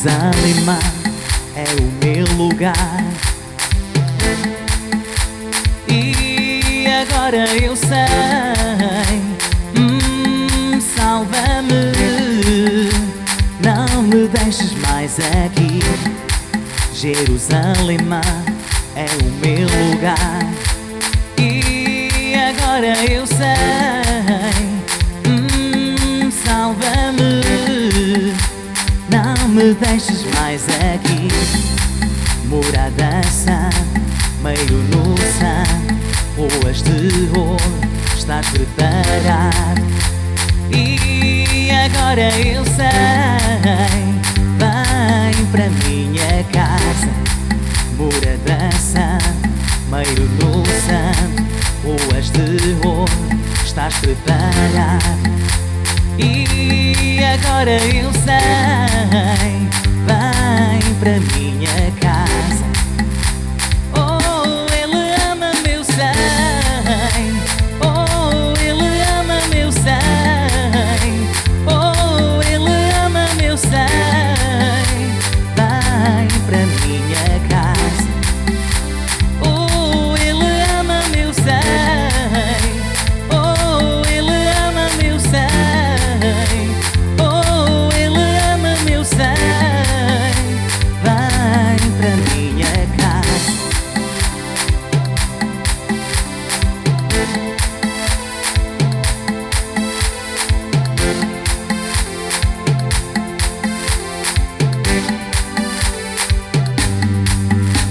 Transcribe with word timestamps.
Jerusalém 0.00 0.64
é 1.56 1.64
o 1.78 1.84
meu 2.02 2.24
lugar. 2.38 3.04
E 5.86 6.86
agora 6.86 7.44
eu 7.54 7.76
sei, 7.76 7.98
hum, 9.76 10.80
salva-me, 10.80 11.92
não 13.62 14.02
me 14.02 14.26
deixes 14.28 14.72
mais 14.88 15.18
aqui. 15.18 15.80
Jerusalém 16.94 17.98
é 18.96 19.04
o 19.04 19.46
meu 19.46 19.68
lugar. 19.90 20.40
E 21.36 22.34
agora 22.34 23.04
eu 23.04 23.26
sei, 23.26 24.09
deixes 29.74 30.24
mais 30.34 30.64
aqui. 30.94 31.28
Morada 32.46 33.22
sã, 33.30 33.70
meio 34.42 34.82
no 34.88 35.16
sangue, 35.38 35.96
ruas 36.36 36.82
de 36.82 37.30
ouro, 37.38 37.58
estás 38.16 38.46
preparado. 38.50 39.82
E 40.72 41.70
agora 41.70 42.30
eu 42.40 42.64
sei, 42.64 42.86
vem 44.58 45.46
para 45.46 45.70
minha 45.86 46.44
casa, 46.52 47.08
morada 47.96 48.70
sã, 48.78 49.18
meio 49.90 50.28
no 50.40 50.64
sangue, 50.66 51.46
ruas 51.84 52.30
de 52.30 52.86
ouro, 52.86 53.12
estás 53.64 53.94
preparado. 53.98 55.30
E 56.18 57.18
agora 57.22 57.70
eu 57.70 58.10
sei, 58.12 58.89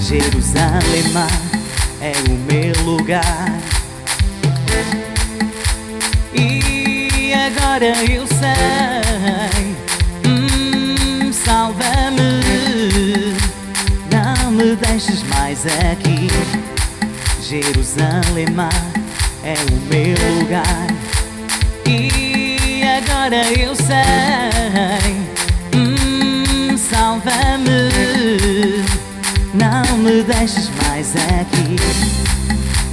Jerusalém 0.09 1.03
é 2.01 2.13
o 2.27 2.33
meu 2.51 2.73
lugar. 2.83 3.53
E 6.33 7.31
agora 7.31 7.85
eu 8.11 8.25
sei, 8.25 9.75
hum, 10.25 11.31
salva-me, 11.31 12.41
não 14.11 14.49
me 14.49 14.75
deixes 14.77 15.21
mais 15.25 15.63
aqui. 15.67 16.27
Jerusalém 17.43 18.47
é 19.43 19.53
o 19.53 19.75
meu 19.93 20.39
lugar. 20.39 20.87
E 21.85 22.81
agora 22.81 23.47
eu 23.51 23.75
sei, 23.75 24.48
me 30.09 30.23
deixes 30.23 30.71
mais 30.81 31.13
aqui. 31.15 31.75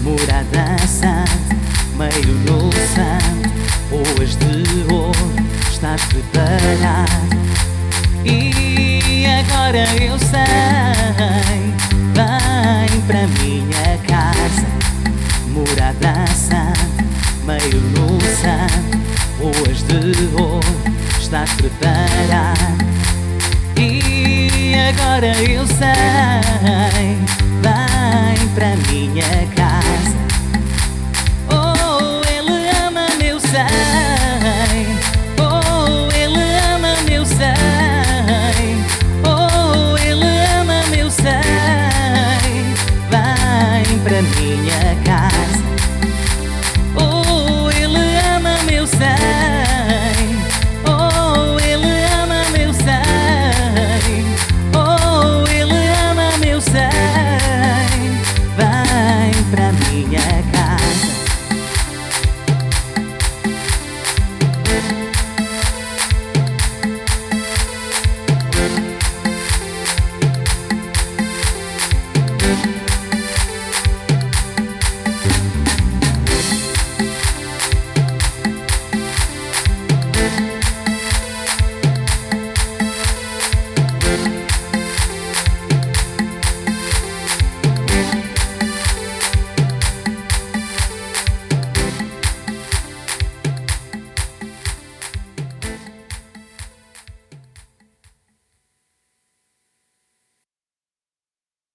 Morada 0.02 0.76
santa, 0.86 1.56
meio 1.96 2.34
no 2.44 2.70
santo, 2.72 3.50
ruas 3.90 4.36
de 4.36 4.92
ouro, 4.92 5.32
estás 5.70 6.02
preparado. 6.04 7.36
E 8.22 9.24
agora 9.26 9.86
eu 9.94 10.18
sei, 10.18 10.42
vem 12.12 13.00
para 13.06 13.26
minha 13.40 13.98
casa, 14.06 14.66
morada 15.48 16.26
santa, 16.34 17.04
meio 17.46 17.80
no 17.80 18.20
santo, 18.20 18.98
ruas 19.40 19.82
de 19.84 20.36
ouro, 20.36 20.60
estás 21.18 21.50
preparado. 21.54 22.85
Agora 24.88 25.26
eu 25.42 25.66
sei, 25.66 27.18
vem 27.60 28.48
para 28.54 28.76
minha 28.88 29.24
casa. 29.56 30.16
Oh, 31.50 32.22
ele 32.30 32.68
ama 32.86 33.08
meu 33.18 33.40
sei. 33.40 34.05